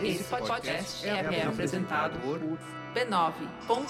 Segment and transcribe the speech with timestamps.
[0.00, 2.38] Esse podcast é, é apresentado por
[2.94, 3.88] b9.com.br.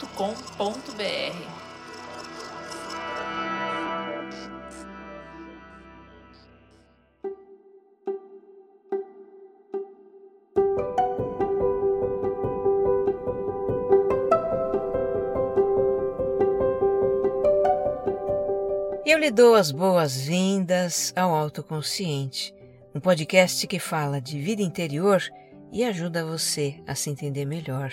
[19.05, 22.55] Eu lhe dou as boas-vindas ao Autoconsciente,
[22.95, 25.23] um podcast que fala de vida interior
[25.73, 27.93] e ajuda você a se entender melhor.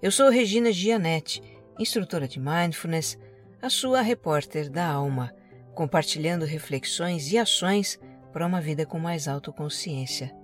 [0.00, 1.42] Eu sou Regina Gianetti,
[1.78, 3.18] instrutora de Mindfulness,
[3.60, 5.34] a sua repórter da alma,
[5.74, 7.98] compartilhando reflexões e ações
[8.32, 10.34] para uma vida com mais autoconsciência.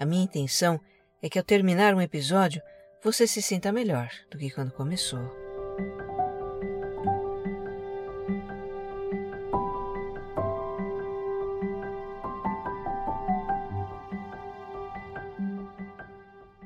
[0.00, 0.80] A minha intenção
[1.22, 2.62] é que ao terminar um episódio
[3.02, 5.30] você se sinta melhor do que quando começou.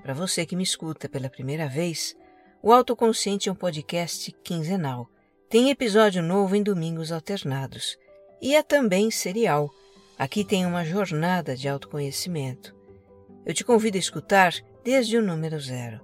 [0.08, 2.16] Para você que me escuta pela primeira vez,
[2.62, 5.06] o Autoconsciente é um podcast quinzenal.
[5.50, 7.98] Tem episódio novo em domingos alternados.
[8.40, 9.70] E é também serial.
[10.18, 12.74] Aqui tem uma jornada de autoconhecimento.
[13.44, 16.00] Eu te convido a escutar desde o número zero.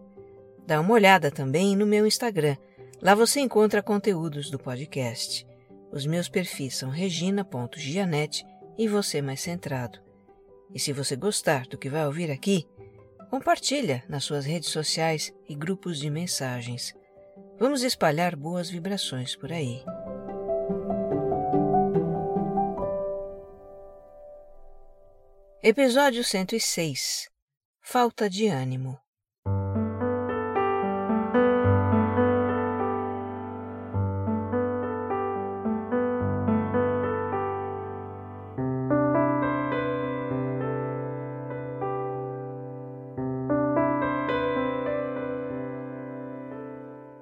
[0.67, 2.59] Dá uma olhada também no meu Instagram.
[3.01, 5.47] Lá você encontra conteúdos do podcast.
[5.91, 8.45] Os meus perfis são regina.gianete
[8.77, 9.99] e você mais centrado.
[10.75, 12.69] E se você gostar do que vai ouvir aqui,
[13.31, 16.95] Compartilha nas suas redes sociais e grupos de mensagens.
[17.59, 19.83] Vamos espalhar boas vibrações por aí.
[25.63, 27.29] Episódio 106
[27.81, 29.04] Falta de ânimo.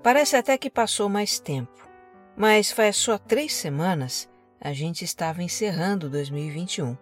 [0.03, 1.89] Parece até que passou mais tempo,
[2.37, 4.29] mas faz só três semanas
[4.61, 6.99] a gente estava encerrando 2021,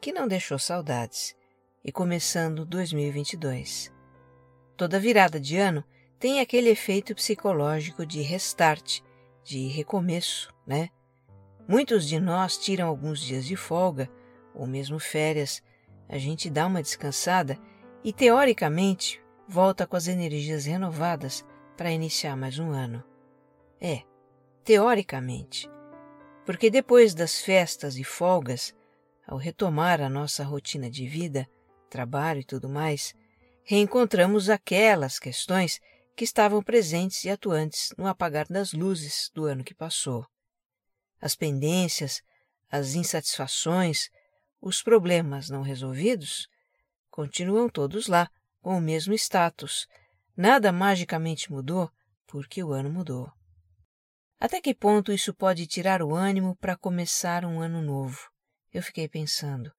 [0.00, 1.34] que não deixou saudades,
[1.84, 3.92] e começando 2022.
[4.76, 5.82] Toda virada de ano
[6.20, 9.00] tem aquele efeito psicológico de restart,
[9.42, 10.90] de recomeço, né?
[11.66, 14.08] Muitos de nós tiram alguns dias de folga,
[14.54, 15.60] ou mesmo férias,
[16.08, 17.58] a gente dá uma descansada
[18.04, 21.44] e, teoricamente, volta com as energias renovadas
[21.76, 23.04] para iniciar mais um ano.
[23.80, 24.02] É,
[24.64, 25.68] teoricamente.
[26.44, 28.74] Porque depois das festas e folgas,
[29.26, 31.48] ao retomar a nossa rotina de vida,
[31.90, 33.14] trabalho e tudo mais,
[33.64, 35.80] reencontramos aquelas questões
[36.14, 40.26] que estavam presentes e atuantes no apagar das luzes do ano que passou.
[41.20, 42.22] As pendências,
[42.70, 44.08] as insatisfações,
[44.60, 46.48] os problemas não resolvidos
[47.16, 49.88] continuam todos lá, com o mesmo status,
[50.36, 51.90] Nada magicamente mudou
[52.26, 53.32] porque o ano mudou.
[54.38, 58.18] Até que ponto isso pode tirar o ânimo para começar um ano novo?
[58.70, 59.72] Eu fiquei pensando.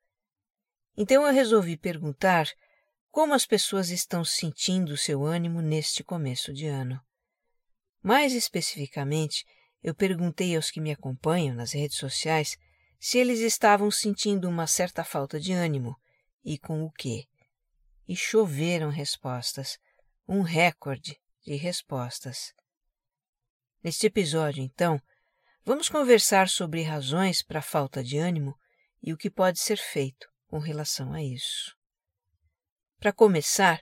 [0.97, 2.47] Então eu resolvi perguntar
[3.11, 6.99] como as pessoas estão sentindo seu ânimo neste começo de ano.
[8.01, 9.45] Mais especificamente,
[9.83, 12.57] eu perguntei aos que me acompanham nas redes sociais
[12.99, 15.95] se eles estavam sentindo uma certa falta de ânimo
[16.43, 17.25] e com o quê.
[18.07, 19.77] E choveram respostas
[20.27, 22.53] um recorde de respostas.
[23.81, 25.01] Neste episódio, então,
[25.63, 28.53] vamos conversar sobre razões para a falta de ânimo
[29.01, 31.75] e o que pode ser feito com relação a isso.
[32.99, 33.81] Para começar,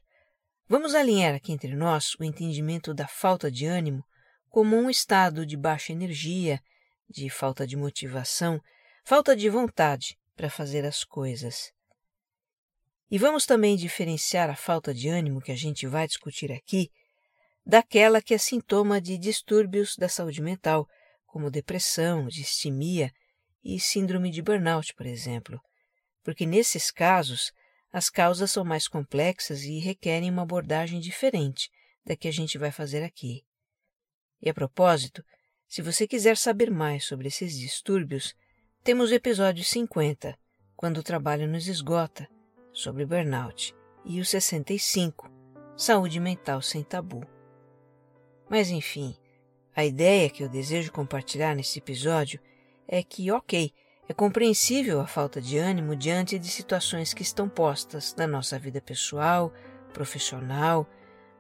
[0.68, 4.06] vamos alinhar aqui entre nós o entendimento da falta de ânimo
[4.50, 6.62] como um estado de baixa energia,
[7.10, 8.62] de falta de motivação,
[9.04, 11.74] falta de vontade para fazer as coisas.
[13.10, 16.90] E vamos também diferenciar a falta de ânimo que a gente vai discutir aqui
[17.66, 20.88] daquela que é sintoma de distúrbios da saúde mental,
[21.26, 23.12] como depressão, distimia
[23.64, 25.60] e síndrome de burnout, por exemplo,
[26.24, 27.52] porque nesses casos
[27.92, 31.70] as causas são mais complexas e requerem uma abordagem diferente
[32.06, 33.44] da que a gente vai fazer aqui.
[34.42, 35.24] E a propósito,
[35.68, 38.36] se você quiser saber mais sobre esses distúrbios,
[38.84, 40.38] temos o episódio 50,
[40.76, 42.30] quando o trabalho nos esgota,
[42.76, 43.74] sobre burnout,
[44.04, 45.32] e o 65,
[45.76, 47.26] Saúde Mental Sem Tabu.
[48.48, 49.18] Mas enfim,
[49.76, 52.40] a ideia que eu desejo compartilhar nesse episódio
[52.88, 53.74] é que, ok,
[54.08, 58.80] é compreensível a falta de ânimo diante de situações que estão postas na nossa vida
[58.80, 59.52] pessoal,
[59.92, 60.88] profissional,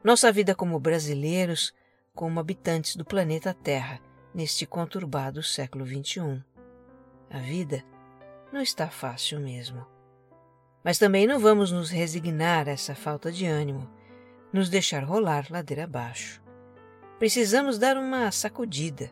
[0.03, 1.73] nossa vida como brasileiros,
[2.15, 3.99] como habitantes do planeta Terra
[4.33, 6.43] neste conturbado século XXI.
[7.29, 7.83] A vida
[8.51, 9.94] não está fácil mesmo.
[10.85, 13.89] Mas também não vamos nos resignar a essa falta de ânimo,
[14.53, 16.43] nos deixar rolar ladeira abaixo.
[17.17, 19.11] Precisamos dar uma sacudida,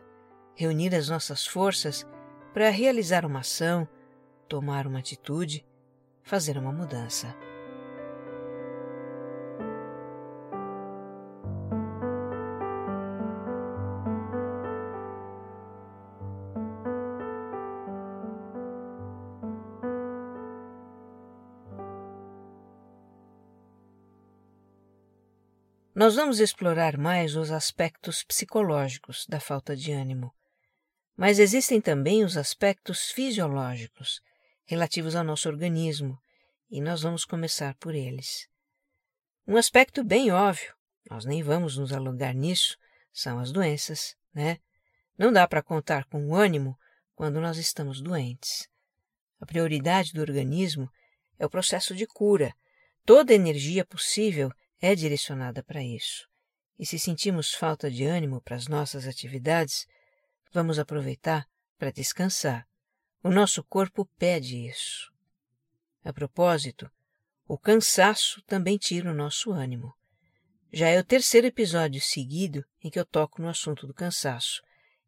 [0.54, 2.06] reunir as nossas forças
[2.52, 3.88] para realizar uma ação,
[4.48, 5.66] tomar uma atitude,
[6.22, 7.34] fazer uma mudança.
[25.94, 30.34] Nós vamos explorar mais os aspectos psicológicos da falta de ânimo.
[31.16, 34.20] Mas existem também os aspectos fisiológicos,
[34.64, 36.18] relativos ao nosso organismo,
[36.68, 38.48] e nós vamos começar por eles.
[39.46, 40.74] Um aspecto bem óbvio,
[41.08, 42.76] nós nem vamos nos alongar nisso,
[43.12, 44.58] são as doenças, né?
[45.16, 46.76] Não dá para contar com o ânimo
[47.14, 48.68] quando nós estamos doentes.
[49.40, 50.90] A prioridade do organismo
[51.38, 52.52] é o processo de cura.
[53.06, 54.50] Toda energia possível
[54.80, 56.28] é direcionada para isso.
[56.78, 59.86] E se sentimos falta de ânimo para as nossas atividades,
[60.52, 61.46] vamos aproveitar
[61.78, 62.66] para descansar.
[63.22, 65.12] O nosso corpo pede isso.
[66.04, 66.90] A propósito,
[67.46, 69.94] o cansaço também tira o nosso ânimo.
[70.72, 74.60] Já é o terceiro episódio seguido em que eu toco no assunto do cansaço,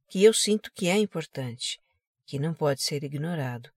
[0.08, 1.80] que eu sinto que é importante,
[2.24, 3.70] que não pode ser ignorado.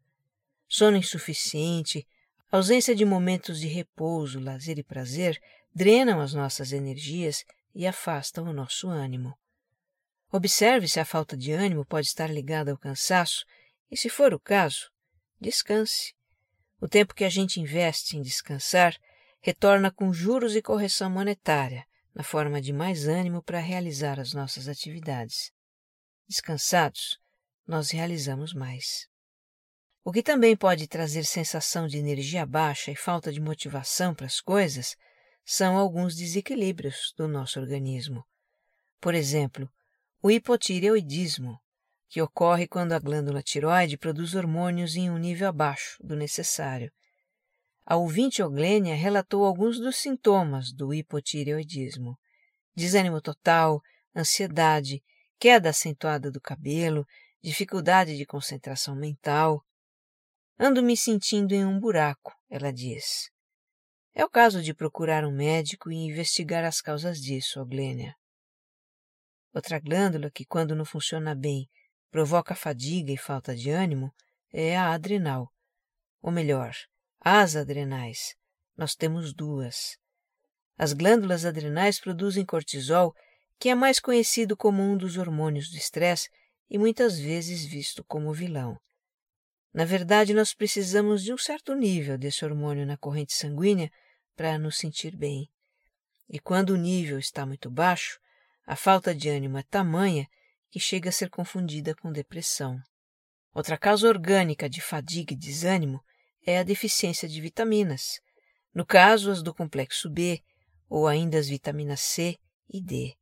[0.67, 2.07] Sono insuficiente,
[2.51, 5.41] ausência de momentos de repouso, lazer e prazer
[5.73, 7.43] drenam as nossas energias
[7.73, 9.37] e afastam o nosso ânimo.
[10.31, 13.45] Observe se a falta de ânimo pode estar ligada ao cansaço
[13.89, 14.91] e, se for o caso,
[15.39, 16.13] descanse.
[16.79, 18.95] O tempo que a gente investe em descansar
[19.41, 24.67] retorna com juros e correção monetária, na forma de mais ânimo para realizar as nossas
[24.67, 25.51] atividades.
[26.27, 27.19] Descansados,
[27.65, 29.07] nós realizamos mais.
[30.03, 34.39] O que também pode trazer sensação de energia baixa e falta de motivação para as
[34.39, 34.95] coisas
[35.51, 38.23] são alguns desequilíbrios do nosso organismo.
[39.01, 39.67] Por exemplo,
[40.21, 41.59] o hipotireoidismo,
[42.07, 46.91] que ocorre quando a glândula tiroide produz hormônios em um nível abaixo do necessário.
[47.83, 52.15] A ouvinte Oglênia relatou alguns dos sintomas do hipotireoidismo:
[52.75, 53.81] desânimo total,
[54.15, 55.01] ansiedade,
[55.39, 57.07] queda acentuada do cabelo,
[57.41, 59.65] dificuldade de concentração mental.
[60.59, 63.31] Ando me sentindo em um buraco, ela diz.
[64.13, 68.15] É o caso de procurar um médico e investigar as causas disso, Oglênia.
[69.53, 71.67] Outra glândula que, quando não funciona bem,
[72.11, 74.13] provoca fadiga e falta de ânimo
[74.51, 75.51] é a adrenal.
[76.21, 76.73] Ou melhor,
[77.19, 78.35] as adrenais.
[78.75, 79.97] Nós temos duas.
[80.77, 83.13] As glândulas adrenais produzem cortisol,
[83.59, 86.29] que é mais conhecido como um dos hormônios do estresse
[86.69, 88.79] e muitas vezes visto como vilão.
[89.73, 93.91] Na verdade, nós precisamos de um certo nível desse hormônio na corrente sanguínea
[94.35, 95.49] para nos sentir bem.
[96.27, 98.19] E quando o nível está muito baixo,
[98.65, 100.27] a falta de ânimo é tamanha
[100.69, 102.79] que chega a ser confundida com depressão.
[103.53, 106.03] Outra causa orgânica de fadiga e desânimo
[106.45, 108.19] é a deficiência de vitaminas,
[108.73, 110.41] no caso as do complexo B
[110.87, 112.37] ou ainda as vitaminas C
[112.69, 113.15] e D.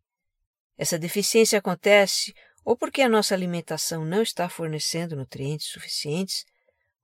[0.78, 2.34] Essa deficiência acontece
[2.68, 6.44] ou porque a nossa alimentação não está fornecendo nutrientes suficientes,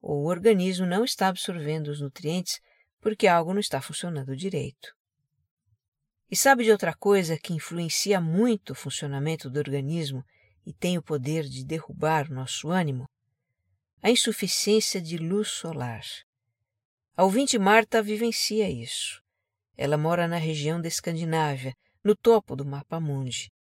[0.01, 2.59] ou o organismo não está absorvendo os nutrientes
[2.99, 4.93] porque algo não está funcionando direito.
[6.29, 10.21] E sabe de outra coisa que influencia muito o funcionamento do organismo
[10.65, 13.07] e tem o poder de derrubar nosso ânimo?
[14.01, 16.03] A insuficiência de luz solar.
[17.15, 19.23] A ouvinte Marta vivencia isso.
[19.77, 23.52] Ela mora na região da Escandinávia, no topo do mapa mundi.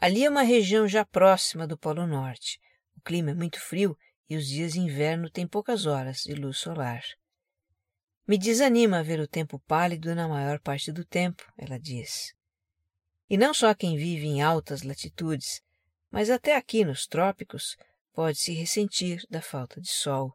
[0.00, 2.58] Ali é uma região já próxima do Polo Norte.
[2.96, 3.94] O clima é muito frio
[4.30, 7.02] e os dias de inverno têm poucas horas de luz solar.
[8.26, 12.34] Me desanima ver o tempo pálido na maior parte do tempo, ela diz.
[13.28, 15.60] E não só quem vive em altas latitudes,
[16.10, 17.76] mas até aqui nos trópicos
[18.14, 20.34] pode se ressentir da falta de sol.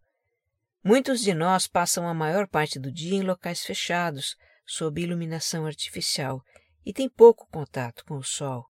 [0.84, 6.44] Muitos de nós passam a maior parte do dia em locais fechados, sob iluminação artificial,
[6.86, 8.70] e têm pouco contato com o sol.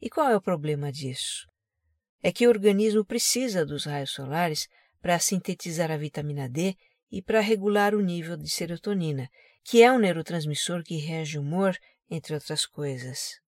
[0.00, 1.46] E qual é o problema disso?
[2.22, 4.68] É que o organismo precisa dos raios solares
[5.00, 6.76] para sintetizar a vitamina D
[7.10, 9.28] e para regular o nível de serotonina,
[9.64, 11.76] que é um neurotransmissor que reage ao humor,
[12.10, 13.40] entre outras coisas.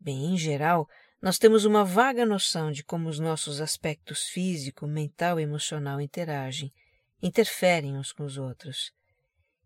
[0.00, 0.88] Bem, em geral,
[1.20, 6.72] nós temos uma vaga noção de como os nossos aspectos físico, mental e emocional interagem,
[7.22, 8.92] interferem uns com os outros.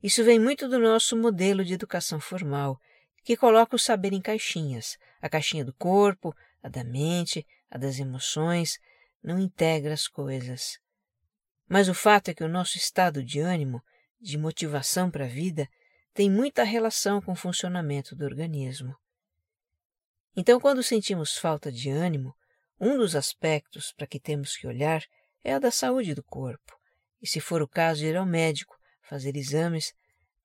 [0.03, 2.79] Isso vem muito do nosso modelo de educação formal,
[3.25, 7.99] que coloca o saber em caixinhas, a caixinha do corpo, a da mente, a das
[7.99, 8.79] emoções,
[9.23, 10.79] não integra as coisas.
[11.69, 13.83] Mas o fato é que o nosso estado de ânimo,
[14.21, 15.69] de motivação para a vida,
[16.15, 18.97] tem muita relação com o funcionamento do organismo.
[20.37, 22.35] Então, quando sentimos falta de ânimo,
[22.81, 25.03] um dos aspectos para que temos que olhar
[25.45, 26.79] é a da saúde do corpo,
[27.21, 29.93] e, se for o caso, ir ao médico, fazer exames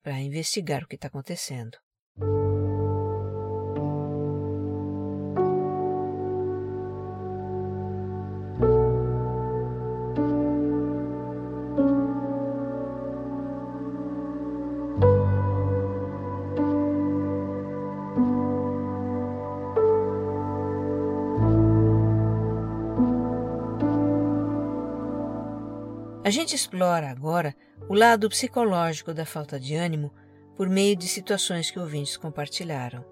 [0.02, 1.78] para investigar o que está acontecendo.
[26.24, 27.54] A gente explora agora
[27.86, 30.10] o lado psicológico da falta de ânimo
[30.56, 33.04] por meio de situações que ouvintes compartilharam.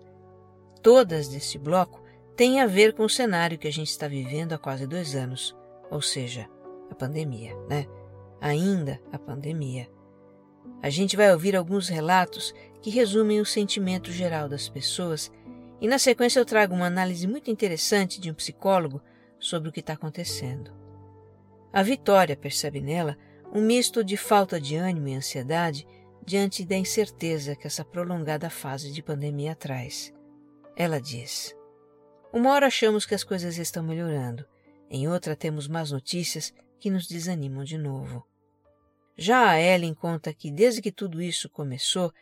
[0.83, 2.03] Todas desse bloco
[2.35, 5.55] têm a ver com o cenário que a gente está vivendo há quase dois anos,
[5.91, 6.49] ou seja,
[6.91, 7.87] a pandemia, né?
[8.41, 9.91] Ainda a pandemia.
[10.83, 15.31] A gente vai ouvir alguns relatos que resumem o sentimento geral das pessoas
[15.83, 19.03] e, na sequência, eu trago uma análise muito interessante de um psicólogo
[19.39, 20.82] sobre o que está acontecendo.
[21.73, 23.17] A Vitória percebe nela
[23.51, 25.87] um misto de falta de ânimo e ansiedade
[26.25, 30.13] diante da incerteza que essa prolongada fase de pandemia traz.
[30.77, 31.57] Ela diz:
[32.33, 34.45] Uma hora achamos que as coisas estão melhorando,
[34.91, 38.27] em outra temos más notícias que nos desanimam de novo.
[39.17, 42.13] Já a Ellen conta que desde que tudo isso começou,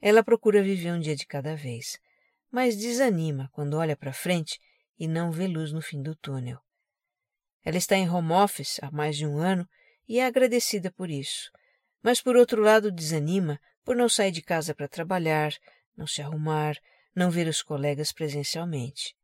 [0.00, 1.98] ela procura viver um dia de cada vez,
[2.50, 4.60] mas desanima quando olha para frente
[4.98, 6.60] e não vê luz no fim do túnel.
[7.64, 9.68] Ela está em home office há mais de um ano
[10.08, 11.50] e é agradecida por isso.
[12.02, 15.52] Mas, por outro lado, desanima por não sair de casa para trabalhar,
[15.96, 16.76] não se arrumar,
[17.14, 19.14] não ver os colegas presencialmente.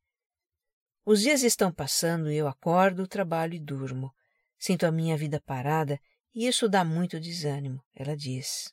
[1.05, 4.12] Os dias estão passando e eu acordo, trabalho e durmo.
[4.59, 5.99] Sinto a minha vida parada
[6.35, 8.73] e isso dá muito desânimo, ela diz.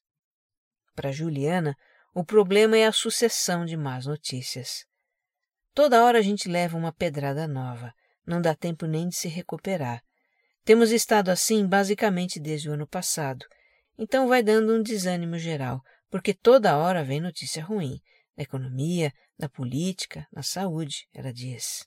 [0.95, 1.77] Para Juliana,
[2.13, 4.85] o problema é a sucessão de más notícias.
[5.73, 7.93] Toda hora a gente leva uma pedrada nova
[8.25, 10.03] não dá tempo nem de se recuperar.
[10.63, 13.45] Temos estado assim basicamente desde o ano passado,
[13.97, 17.99] então vai dando um desânimo geral, porque toda hora vem notícia ruim,
[18.35, 21.85] da economia, da política, na saúde, ela diz.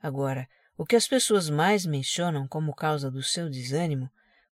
[0.00, 4.10] Agora, o que as pessoas mais mencionam como causa do seu desânimo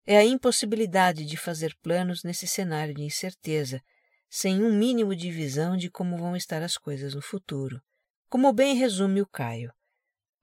[0.06, 3.82] é a impossibilidade de fazer planos nesse cenário de incerteza,
[4.28, 7.80] sem um mínimo de visão de como vão estar as coisas no futuro.
[8.28, 9.72] Como bem resume o Caio,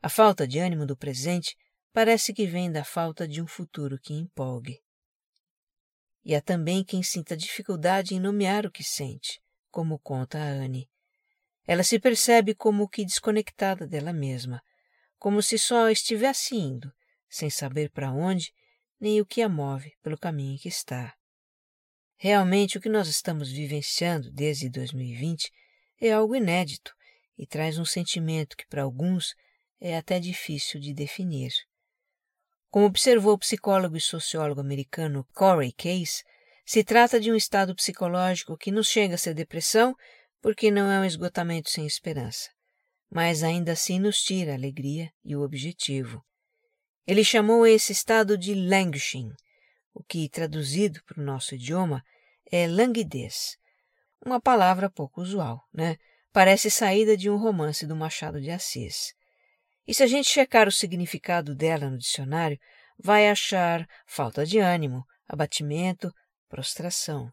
[0.01, 1.55] a falta de ânimo do presente
[1.91, 4.81] parece que vem da falta de um futuro que empolgue.
[6.23, 10.89] E há também quem sinta dificuldade em nomear o que sente, como conta a Anne.
[11.65, 14.61] Ela se percebe como que desconectada dela mesma,
[15.17, 16.91] como se só estivesse indo,
[17.29, 18.53] sem saber para onde
[18.99, 21.15] nem o que a move pelo caminho em que está.
[22.17, 25.51] Realmente, o que nós estamos vivenciando desde 2020
[26.01, 26.95] é algo inédito
[27.37, 29.35] e traz um sentimento que, para alguns,
[29.79, 31.51] é até difícil de definir.
[32.69, 36.23] Como observou o psicólogo e sociólogo americano Corey Case,
[36.65, 39.95] se trata de um estado psicológico que nos chega a ser depressão
[40.41, 42.49] porque não é um esgotamento sem esperança,
[43.09, 46.23] mas ainda assim nos tira a alegria e o objetivo.
[47.05, 49.31] Ele chamou esse estado de languishing,
[49.93, 52.03] o que, traduzido para o nosso idioma,
[52.51, 53.57] é languidez.
[54.25, 55.95] Uma palavra pouco usual, né?
[56.33, 59.13] Parece saída de um romance do Machado de Assis.
[59.87, 62.59] E se a gente checar o significado dela no dicionário,
[62.99, 66.11] vai achar falta de ânimo, abatimento,
[66.49, 67.31] prostração.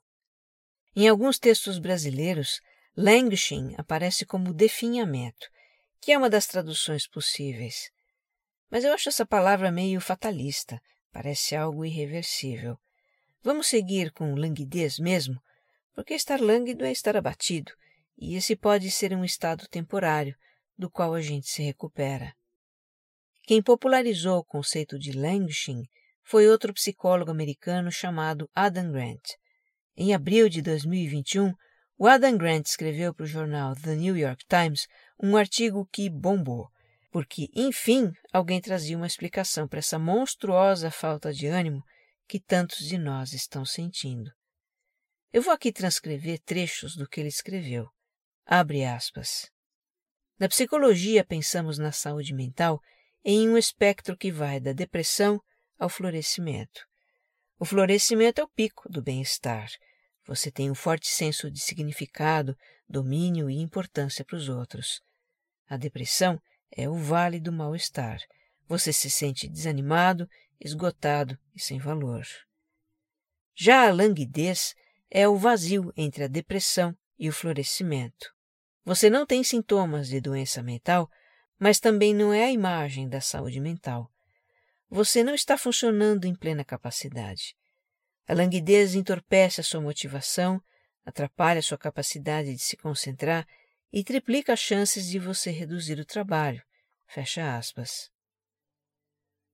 [0.95, 2.61] Em alguns textos brasileiros,
[2.97, 5.49] languishing aparece como definhamento,
[6.01, 7.91] que é uma das traduções possíveis.
[8.71, 10.81] Mas eu acho essa palavra meio fatalista,
[11.11, 12.79] parece algo irreversível.
[13.43, 15.43] Vamos seguir com languidez mesmo,
[15.93, 17.73] porque estar lânguido é estar abatido,
[18.17, 20.37] e esse pode ser um estado temporário,
[20.79, 22.35] do qual a gente se recupera.
[23.47, 25.83] Quem popularizou o conceito de languishing
[26.23, 29.23] foi outro psicólogo americano chamado Adam Grant.
[29.95, 31.53] Em abril de 2021,
[31.99, 34.87] o Adam Grant escreveu para o jornal The New York Times
[35.23, 36.69] um artigo que bombou,
[37.11, 41.83] porque, enfim, alguém trazia uma explicação para essa monstruosa falta de ânimo
[42.27, 44.31] que tantos de nós estão sentindo.
[45.31, 47.89] Eu vou aqui transcrever trechos do que ele escreveu.
[48.47, 49.51] Abre aspas.
[50.39, 52.81] Na psicologia, pensamos na saúde mental
[53.25, 55.41] em um espectro que vai da depressão
[55.79, 56.87] ao florescimento.
[57.59, 59.69] O florescimento é o pico do bem-estar.
[60.27, 62.57] Você tem um forte senso de significado,
[62.89, 65.01] domínio e importância para os outros.
[65.67, 66.39] A depressão
[66.71, 68.19] é o vale do mal-estar.
[68.69, 70.29] Você se sente desanimado,
[70.61, 72.27] esgotado e sem valor.
[73.55, 74.75] Já a languidez
[75.11, 78.35] é o vazio entre a depressão e o florescimento.
[78.85, 81.09] Você não tem sintomas de doença mental,
[81.59, 84.11] mas também não é a imagem da saúde mental.
[84.89, 87.57] Você não está funcionando em plena capacidade.
[88.27, 90.61] A languidez entorpece a sua motivação,
[91.05, 93.47] atrapalha a sua capacidade de se concentrar
[93.93, 96.63] e triplica as chances de você reduzir o trabalho.
[97.07, 98.11] Fecha aspas.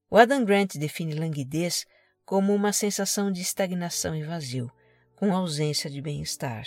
[0.08, 1.86] O Adam Grant define languidez
[2.24, 4.70] como uma sensação de estagnação e vazio,
[5.16, 6.64] com ausência de bem-estar,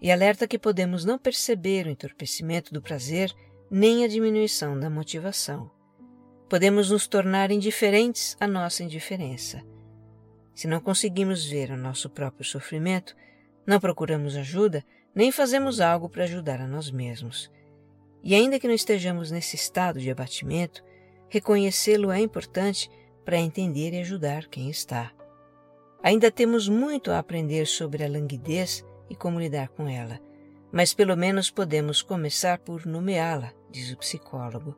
[0.00, 3.32] e alerta que podemos não perceber o entorpecimento do prazer
[3.74, 5.70] nem a diminuição da motivação.
[6.46, 9.62] Podemos nos tornar indiferentes à nossa indiferença.
[10.54, 13.16] Se não conseguimos ver o nosso próprio sofrimento,
[13.66, 17.50] não procuramos ajuda nem fazemos algo para ajudar a nós mesmos.
[18.22, 20.84] E ainda que não estejamos nesse estado de abatimento,
[21.30, 22.90] reconhecê-lo é importante
[23.24, 25.12] para entender e ajudar quem está.
[26.02, 30.20] Ainda temos muito a aprender sobre a languidez e como lidar com ela,
[30.72, 34.74] mas pelo menos podemos começar por nomeá-la, diz o psicólogo.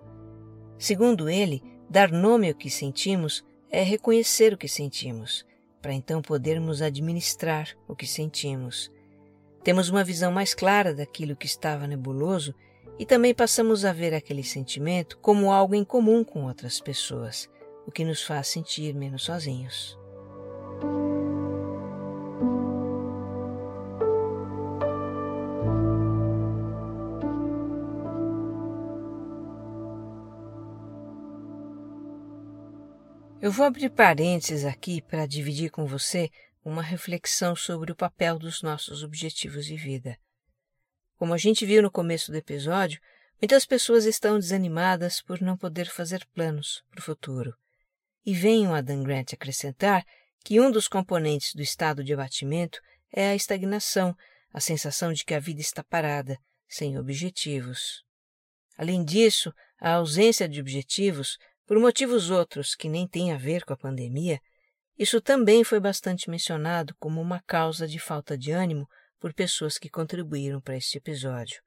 [0.77, 5.47] Segundo ele, dar nome ao que sentimos é reconhecer o que sentimos,
[5.81, 8.91] para então podermos administrar o que sentimos.
[9.63, 12.55] Temos uma visão mais clara daquilo que estava nebuloso
[12.99, 17.49] e também passamos a ver aquele sentimento como algo em comum com outras pessoas,
[17.87, 19.99] o que nos faz sentir menos sozinhos.
[33.45, 36.31] Eu vou abrir parênteses aqui para dividir com você
[36.65, 40.17] uma reflexão sobre o papel dos nossos objetivos de vida.
[41.19, 42.99] Como a gente viu no começo do episódio,
[43.39, 47.55] muitas pessoas estão desanimadas por não poder fazer planos para o futuro.
[48.25, 50.07] E vem o Adam Grant acrescentar
[50.43, 52.81] que um dos componentes do estado de abatimento
[53.13, 54.17] é a estagnação,
[54.55, 58.03] a sensação de que a vida está parada, sem objetivos.
[58.79, 63.73] Além disso, a ausência de objetivos, por motivos outros que nem têm a ver com
[63.73, 64.41] a pandemia,
[64.99, 69.89] isso também foi bastante mencionado como uma causa de falta de ânimo por pessoas que
[69.89, 71.61] contribuíram para este episódio.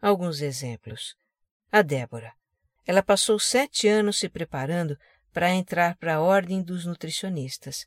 [0.00, 1.14] Alguns exemplos.
[1.70, 2.32] A Débora.
[2.84, 4.98] Ela passou sete anos se preparando
[5.32, 7.86] para entrar para a Ordem dos Nutricionistas.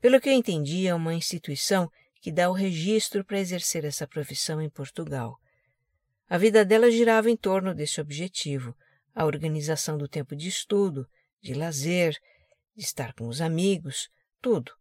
[0.00, 1.88] Pelo que eu entendi, é uma instituição
[2.20, 5.36] que dá o registro para exercer essa profissão em Portugal.
[6.28, 8.74] A vida dela girava em torno desse objetivo,
[9.14, 11.08] a organização do tempo de estudo,
[11.40, 12.16] de lazer,
[12.74, 14.08] de estar com os amigos,
[14.40, 14.72] tudo.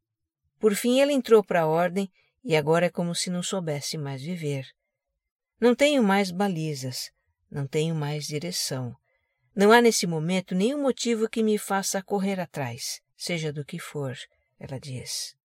[0.59, 2.11] Por fim, ela entrou para a ordem
[2.43, 4.67] e agora é como se não soubesse mais viver.
[5.59, 7.11] Não tenho mais balizas,
[7.49, 8.95] não tenho mais direção.
[9.55, 14.17] Não há nesse momento nenhum motivo que me faça correr atrás, seja do que for,
[14.59, 15.35] ela diz.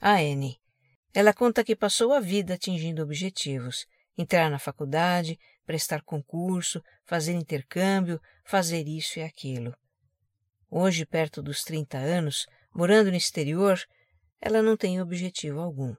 [0.00, 0.60] A Anne.
[1.14, 3.86] Ela conta que passou a vida atingindo objetivos,
[4.18, 9.74] entrar na faculdade, prestar concurso, fazer intercâmbio, fazer isso e aquilo.
[10.70, 13.80] Hoje, perto dos 30 anos, morando no exterior,
[14.40, 15.94] ela não tem objetivo algum.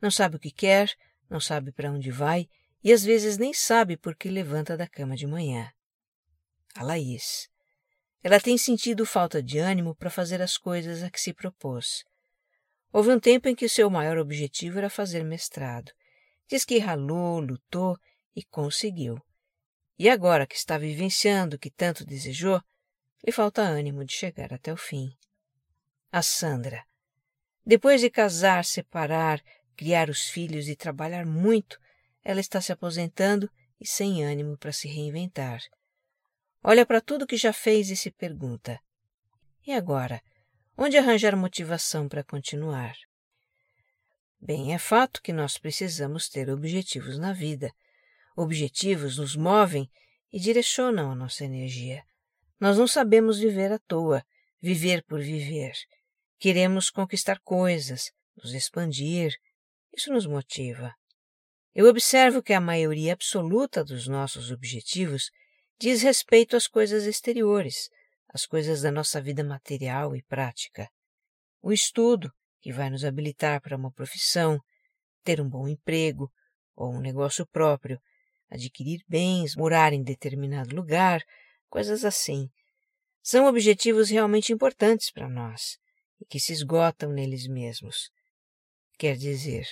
[0.00, 0.92] Não sabe o que quer,
[1.28, 2.48] não sabe para onde vai
[2.82, 5.72] e às vezes nem sabe por que levanta da cama de manhã
[6.74, 7.48] a Laís.
[8.22, 12.04] Ela tem sentido falta de ânimo para fazer as coisas a que se propôs.
[12.92, 15.90] Houve um tempo em que seu maior objetivo era fazer mestrado.
[16.48, 17.98] Diz que ralou, lutou
[18.38, 19.20] e conseguiu.
[19.98, 22.62] E agora que está vivenciando o que tanto desejou,
[23.26, 25.12] lhe falta ânimo de chegar até o fim.
[26.12, 26.84] A Sandra.
[27.66, 29.42] Depois de casar, separar,
[29.76, 31.80] criar os filhos e trabalhar muito,
[32.22, 35.60] ela está se aposentando e sem ânimo para se reinventar.
[36.62, 38.80] Olha para tudo que já fez e se pergunta:
[39.66, 40.22] e agora?
[40.76, 42.94] Onde arranjar motivação para continuar?
[44.40, 47.74] Bem, é fato que nós precisamos ter objetivos na vida.
[48.40, 49.90] Objetivos nos movem
[50.32, 52.04] e direcionam a nossa energia.
[52.60, 54.24] Nós não sabemos viver à toa,
[54.62, 55.72] viver por viver.
[56.38, 59.34] Queremos conquistar coisas, nos expandir.
[59.92, 60.94] Isso nos motiva.
[61.74, 65.32] Eu observo que a maioria absoluta dos nossos objetivos
[65.76, 67.90] diz respeito às coisas exteriores,
[68.32, 70.88] às coisas da nossa vida material e prática.
[71.60, 74.60] O estudo, que vai nos habilitar para uma profissão,
[75.24, 76.30] ter um bom emprego
[76.76, 78.00] ou um negócio próprio,
[78.50, 81.22] adquirir bens, morar em determinado lugar,
[81.68, 82.48] coisas assim.
[83.22, 85.78] São objetivos realmente importantes para nós
[86.20, 88.10] e que se esgotam neles mesmos.
[88.98, 89.66] Quer dizer,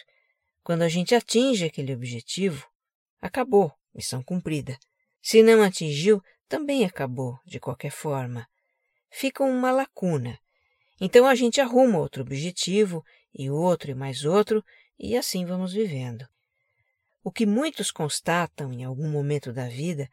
[0.63, 2.67] quando a gente atinge aquele objetivo,
[3.21, 4.79] acabou, missão cumprida.
[5.23, 8.47] Se não atingiu, também acabou, de qualquer forma.
[9.11, 10.39] Fica uma lacuna,
[11.01, 14.65] Então a gente arruma outro objetivo, e outro, e mais outro,
[14.99, 16.27] e assim vamos vivendo.
[17.27, 20.09] O que muitos constatam em algum momento da vida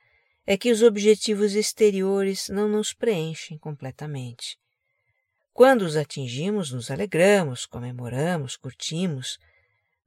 [0.48, 4.58] é que os objetivos exteriores não nos preenchem completamente.
[5.54, 9.38] Quando os atingimos, nos alegramos, comemoramos, curtimos,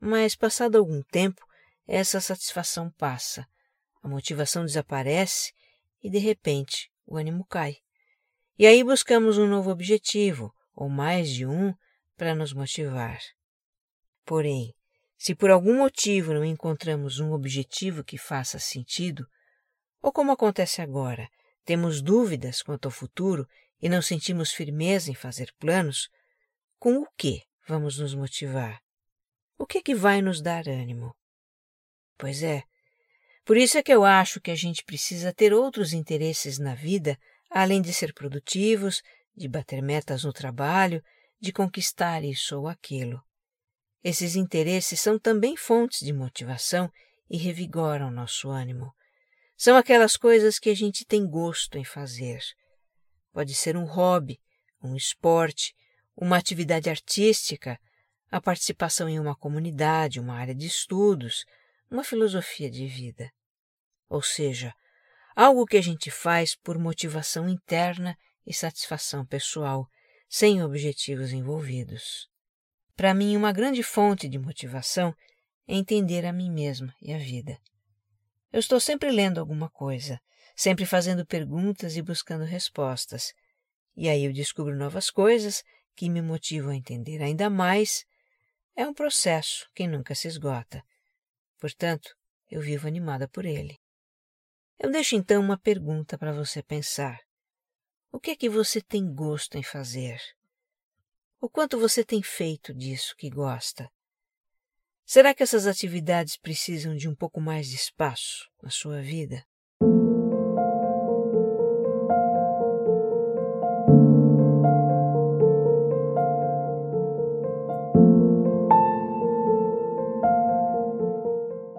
[0.00, 1.46] mas passado algum tempo,
[1.86, 3.46] essa satisfação passa,
[4.02, 5.52] a motivação desaparece
[6.02, 7.76] e, de repente, o ânimo cai.
[8.58, 11.72] E aí buscamos um novo objetivo, ou mais de um,
[12.16, 13.20] para nos motivar.
[14.24, 14.74] Porém,
[15.16, 19.26] se por algum motivo não encontramos um objetivo que faça sentido,
[20.02, 21.29] ou como acontece agora,
[21.64, 23.48] temos dúvidas quanto ao futuro
[23.81, 26.09] e não sentimos firmeza em fazer planos,
[26.79, 28.81] com o que vamos nos motivar?
[29.59, 31.14] O que é que vai nos dar ânimo?
[32.18, 32.62] Pois é,
[33.44, 37.18] por isso é que eu acho que a gente precisa ter outros interesses na vida,
[37.50, 39.02] além de ser produtivos,
[39.37, 41.02] de bater metas no trabalho,
[41.40, 43.22] de conquistar isso ou aquilo.
[44.08, 46.88] Esses interesses são também fontes de motivação
[47.28, 48.94] e revigoram nosso ânimo.
[49.56, 52.38] São aquelas coisas que a gente tem gosto em fazer.
[53.32, 54.40] Pode ser um hobby,
[54.80, 55.74] um esporte,
[56.16, 57.80] uma atividade artística,
[58.30, 61.44] a participação em uma comunidade, uma área de estudos,
[61.90, 63.32] uma filosofia de vida.
[64.08, 64.72] Ou seja,
[65.34, 68.16] algo que a gente faz por motivação interna
[68.46, 69.88] e satisfação pessoal,
[70.28, 72.28] sem objetivos envolvidos.
[72.96, 75.14] Para mim, uma grande fonte de motivação
[75.68, 77.59] é entender a mim mesma e a vida.
[78.50, 80.18] Eu estou sempre lendo alguma coisa,
[80.56, 83.35] sempre fazendo perguntas e buscando respostas,
[83.94, 85.62] e aí eu descubro novas coisas
[85.94, 88.06] que me motivam a entender ainda mais.
[88.74, 90.82] É um processo que nunca se esgota.
[91.59, 92.16] Portanto,
[92.50, 93.78] eu vivo animada por ele.
[94.78, 97.20] Eu deixo então uma pergunta para você pensar.
[98.11, 100.18] O que é que você tem gosto em fazer?
[101.38, 103.90] O quanto você tem feito disso que gosta?
[105.05, 109.44] Será que essas atividades precisam de um pouco mais de espaço na sua vida?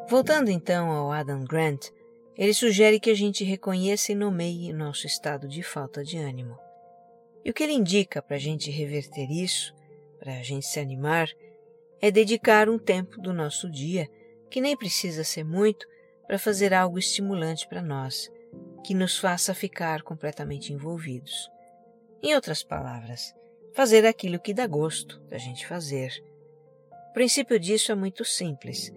[0.08, 1.88] Voltando então ao Adam Grant,
[2.38, 6.67] ele sugere que a gente reconheça e nomeie nosso estado de falta de ânimo.
[7.48, 9.74] E o que ele indica para a gente reverter isso,
[10.20, 11.30] para a gente se animar,
[12.02, 14.10] é dedicar um tempo do nosso dia,
[14.50, 15.88] que nem precisa ser muito,
[16.28, 18.30] para fazer algo estimulante para nós,
[18.84, 21.50] que nos faça ficar completamente envolvidos.
[22.22, 23.34] Em outras palavras,
[23.74, 26.22] fazer aquilo que dá gosto da gente fazer.
[27.12, 28.92] O princípio disso é muito simples.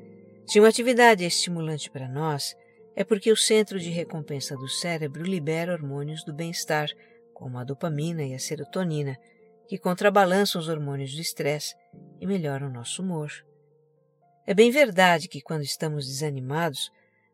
[0.45, 2.57] Se uma atividade é estimulante para nós,
[2.97, 6.91] é porque o centro de recompensa do cérebro libera hormônios do bem-estar
[7.41, 9.17] como a dopamina e a serotonina,
[9.67, 11.75] que contrabalançam os hormônios do estresse
[12.21, 13.33] e melhoram o nosso humor.
[14.47, 16.91] É bem verdade que quando estamos desanimados,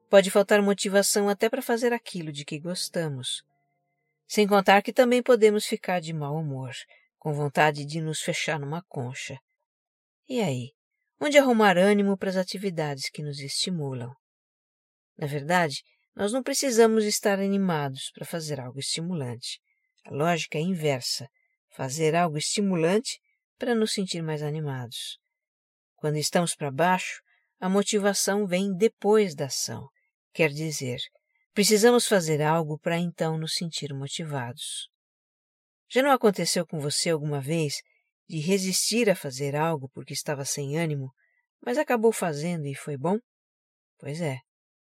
[0.09, 3.43] pode faltar motivação até para fazer aquilo de que gostamos.
[4.29, 6.71] Sem contar que também podemos ficar de mau humor,
[7.19, 9.37] com vontade de nos fechar numa concha.
[10.29, 10.71] E aí,
[11.21, 14.15] onde arrumar ânimo para as atividades que nos estimulam?
[15.19, 15.83] Na verdade,
[16.15, 19.61] nós não precisamos estar animados para fazer algo estimulante.
[20.07, 21.29] A lógica é inversa:
[21.75, 23.21] fazer algo estimulante
[23.59, 25.19] para nos sentir mais animados.
[25.97, 27.21] Quando estamos para baixo,
[27.59, 29.89] a motivação vem depois da ação.
[30.33, 31.01] Quer dizer,
[31.53, 34.89] precisamos fazer algo para então nos sentir motivados.
[35.89, 37.77] Já não aconteceu com você alguma vez
[38.29, 41.13] de resistir a fazer algo porque estava sem ânimo,
[41.61, 43.19] mas acabou fazendo e foi bom?
[43.99, 44.39] Pois é,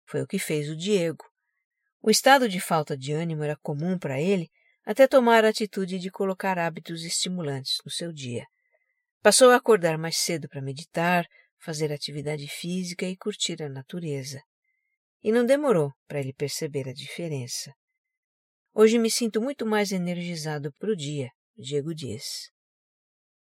[0.05, 1.25] foi o que fez o Diego.
[2.01, 4.49] O estado de falta de ânimo era comum para ele
[4.87, 8.47] até tomar a atitude de colocar hábitos estimulantes no seu dia.
[9.21, 11.27] Passou a acordar mais cedo para meditar,
[11.59, 14.41] fazer atividade física e curtir a natureza.
[15.21, 17.73] E não demorou para ele perceber a diferença.
[18.73, 22.49] Hoje me sinto muito mais energizado para o dia, Diego diz.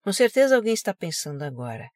[0.01, 1.89] Com certeza alguém está pensando agora,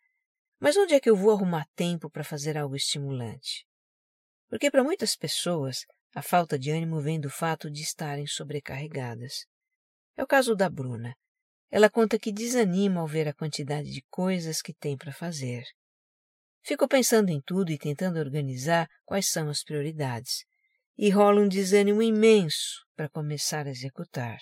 [0.61, 3.67] mas onde é que eu vou arrumar tempo para fazer algo estimulante?
[4.47, 5.79] Porque para muitas pessoas
[6.15, 9.45] a falta de ânimo vem do fato de estarem sobrecarregadas.
[10.15, 11.13] É o caso da Bruna.
[11.69, 15.65] Ela conta que desanima ao ver a quantidade de coisas que tem para fazer.
[16.63, 20.45] Fico pensando em tudo e tentando organizar quais são as prioridades.
[20.97, 24.37] E rola um desânimo imenso para começar a executar.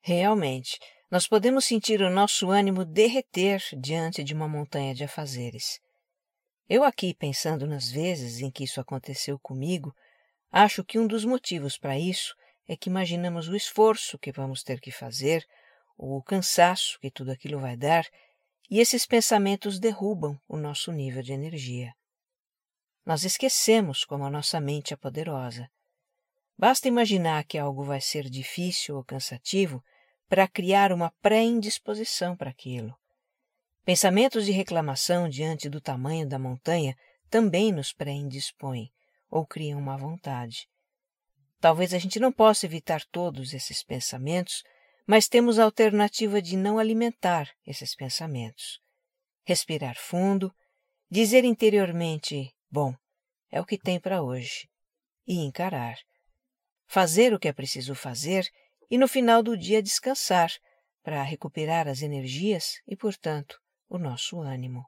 [0.00, 0.76] Realmente,
[1.08, 5.78] nós podemos sentir o nosso ânimo derreter diante de uma montanha de afazeres.
[6.68, 9.94] Eu aqui, pensando nas vezes em que isso aconteceu comigo,
[10.54, 12.36] Acho que um dos motivos para isso
[12.68, 15.46] é que imaginamos o esforço que vamos ter que fazer,
[15.96, 18.06] ou o cansaço que tudo aquilo vai dar,
[18.70, 21.94] e esses pensamentos derrubam o nosso nível de energia.
[23.04, 25.70] Nós esquecemos como a nossa mente é poderosa.
[26.56, 29.82] Basta imaginar que algo vai ser difícil ou cansativo
[30.28, 32.94] para criar uma pré-indisposição para aquilo.
[33.86, 36.94] Pensamentos de reclamação diante do tamanho da montanha
[37.30, 38.92] também nos pré-indispõem
[39.32, 40.68] ou criam má vontade.
[41.58, 44.62] Talvez a gente não possa evitar todos esses pensamentos,
[45.06, 48.78] mas temos a alternativa de não alimentar esses pensamentos.
[49.44, 50.54] Respirar fundo,
[51.10, 52.94] dizer interiormente: Bom,
[53.50, 54.68] é o que tem para hoje,
[55.26, 55.96] e encarar.
[56.86, 58.46] Fazer o que é preciso fazer
[58.90, 60.52] e no final do dia descansar
[61.02, 64.84] para recuperar as energias e, portanto, o nosso ânimo.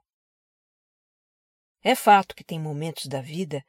[1.81, 3.65] É fato que tem momentos da vida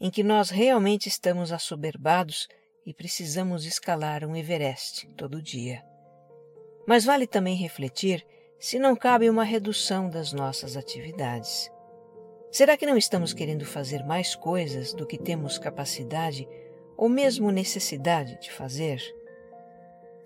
[0.00, 2.48] em que nós realmente estamos assoberbados
[2.86, 5.84] e precisamos escalar um Everest todo dia.
[6.86, 8.26] Mas vale também refletir
[8.58, 11.70] se não cabe uma redução das nossas atividades.
[12.50, 16.48] Será que não estamos querendo fazer mais coisas do que temos capacidade
[16.96, 19.00] ou mesmo necessidade de fazer?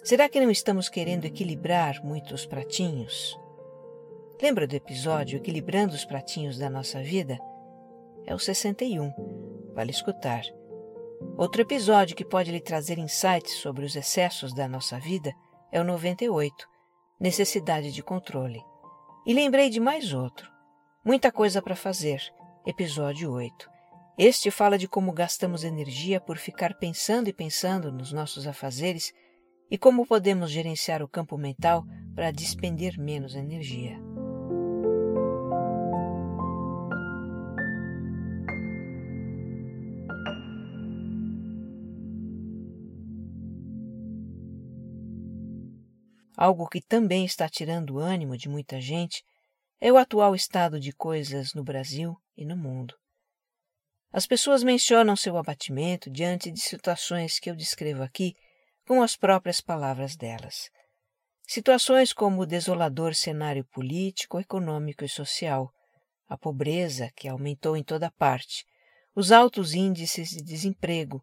[0.02, 3.38] Será que não estamos querendo equilibrar muitos pratinhos?
[4.40, 7.38] Lembra do episódio Equilibrando os Pratinhos da Nossa Vida?
[8.26, 9.33] É o 61.
[9.74, 10.44] Vale escutar.
[11.36, 15.32] Outro episódio que pode lhe trazer insights sobre os excessos da nossa vida
[15.72, 16.54] é o 98.
[17.18, 18.62] Necessidade de controle.
[19.26, 20.48] E lembrei de mais outro.
[21.04, 22.22] Muita coisa para fazer.
[22.64, 23.68] Episódio 8.
[24.16, 29.12] Este fala de como gastamos energia por ficar pensando e pensando nos nossos afazeres
[29.68, 31.84] e como podemos gerenciar o campo mental
[32.14, 33.98] para despender menos energia.
[46.36, 49.22] Algo que também está tirando o ânimo de muita gente
[49.80, 52.94] é o atual estado de coisas no Brasil e no mundo.
[54.12, 58.34] As pessoas mencionam seu abatimento diante de situações que eu descrevo aqui
[58.86, 60.70] com as próprias palavras delas.
[61.46, 65.72] Situações como o desolador cenário político, econômico e social,
[66.28, 68.64] a pobreza que aumentou em toda parte,
[69.14, 71.22] os altos índices de desemprego,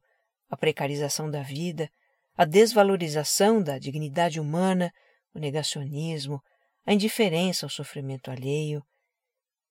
[0.50, 1.90] a precarização da vida,
[2.36, 4.92] a desvalorização da dignidade humana,
[5.34, 6.42] o negacionismo,
[6.86, 8.84] a indiferença ao sofrimento alheio.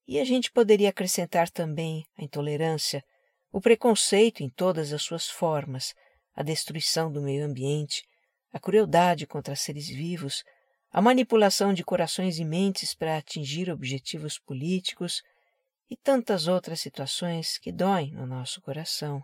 [0.06, 3.02] E a gente poderia acrescentar também a intolerância,
[3.52, 5.94] o preconceito em todas as suas formas,
[6.34, 8.04] a destruição do meio ambiente,
[8.52, 10.42] a crueldade contra seres vivos,
[10.90, 15.22] a manipulação de corações e mentes para atingir objetivos políticos
[15.88, 19.22] e tantas outras situações que doem no nosso coração.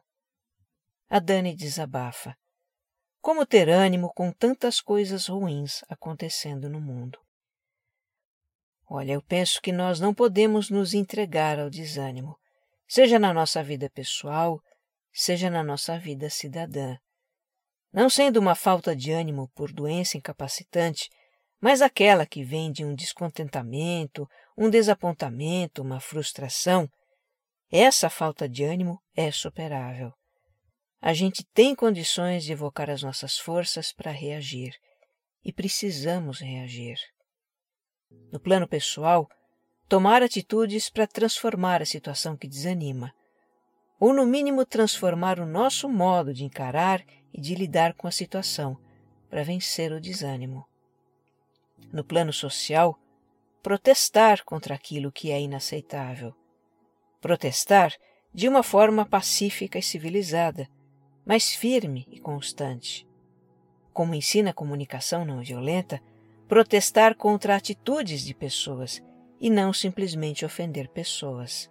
[1.09, 2.37] A Dani desabafa.
[3.27, 7.19] Como ter ânimo com tantas coisas ruins acontecendo no mundo?
[8.89, 12.39] Olha, eu penso que nós não podemos nos entregar ao desânimo,
[12.87, 14.61] seja na nossa vida pessoal,
[15.12, 16.97] seja na nossa vida cidadã.
[17.93, 21.11] Não sendo uma falta de ânimo por doença incapacitante,
[21.61, 24.25] mas aquela que vem de um descontentamento,
[24.57, 26.89] um desapontamento, uma frustração,
[27.73, 30.12] essa falta de ânimo é superável.
[31.01, 34.75] A gente tem condições de evocar as nossas forças para reagir
[35.45, 36.99] e precisamos reagir.
[38.33, 39.29] No plano pessoal,
[39.89, 43.15] tomar atitudes para transformar a situação que desanima,
[44.01, 48.77] ou no mínimo transformar o nosso modo de encarar e de lidar com a situação
[49.29, 50.67] para vencer o desânimo.
[51.93, 52.99] No plano social,
[53.63, 56.35] protestar contra aquilo que é inaceitável.
[57.21, 57.93] Protestar
[58.33, 60.69] de uma forma pacífica e civilizada,
[61.27, 63.07] mas firme e constante.
[63.93, 66.01] Como ensina a comunicação não violenta,
[66.47, 69.03] protestar contra atitudes de pessoas
[69.41, 71.69] e não simplesmente ofender pessoas.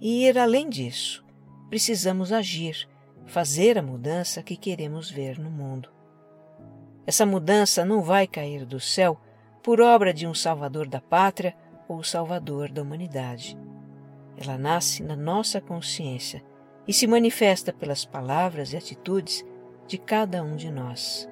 [0.00, 1.22] E ir além disso,
[1.68, 2.88] precisamos agir,
[3.26, 5.90] fazer a mudança que queremos ver no mundo.
[7.06, 9.20] Essa mudança não vai cair do céu
[9.62, 11.54] por obra de um salvador da pátria
[11.86, 13.58] ou salvador da humanidade.
[14.36, 16.42] Ela nasce na nossa consciência
[16.86, 19.44] e se manifesta pelas palavras e atitudes
[19.86, 21.28] de cada um de nós.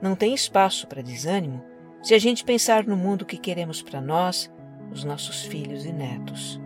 [0.00, 1.62] Não tem espaço para desânimo
[2.02, 4.50] se a gente pensar no mundo que queremos para nós,
[4.92, 6.60] os nossos filhos e netos.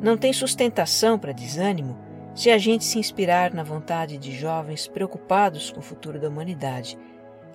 [0.00, 1.98] Não tem sustentação para desânimo
[2.34, 6.98] se a gente se inspirar na vontade de jovens preocupados com o futuro da humanidade,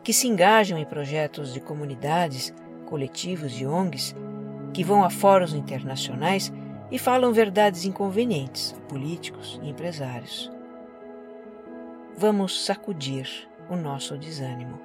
[0.04, 2.54] que se engajam em projetos de comunidades,
[2.86, 4.16] coletivos e ONGs,
[4.74, 6.52] que vão a fóruns internacionais
[6.91, 10.52] e falam verdades inconvenientes a políticos e empresários.
[12.17, 14.80] Vamos sacudir o nosso desânimo.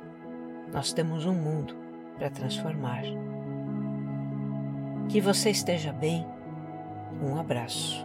[0.73, 1.77] Nós temos um mundo
[2.19, 3.03] para transformar.
[5.09, 6.27] Que você esteja bem.
[7.23, 8.05] Um abraço.